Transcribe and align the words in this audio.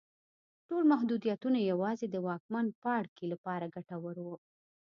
ټول 0.67 0.83
محدودیتونه 0.91 1.59
یوازې 1.71 2.05
د 2.09 2.15
واکمن 2.27 2.65
پاړکي 2.81 3.25
لپاره 3.33 3.71
ګټور 3.75 4.15
وو. 4.25 4.35